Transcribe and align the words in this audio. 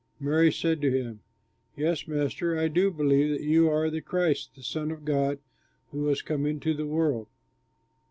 She 0.19 0.49
said 0.49 0.81
to 0.81 0.89
him, 0.89 1.19
"Yes, 1.77 2.07
Master, 2.07 2.57
I 2.57 2.69
do 2.69 2.89
believe 2.89 3.29
that 3.29 3.43
you 3.45 3.69
are 3.69 3.87
the 3.91 4.01
Christ, 4.01 4.49
the 4.55 4.63
Son 4.63 4.89
of 4.89 5.05
God 5.05 5.37
who 5.91 5.99
was 6.05 6.17
to 6.21 6.25
come 6.25 6.47
into 6.47 6.73
the 6.73 6.87
world." 6.87 7.27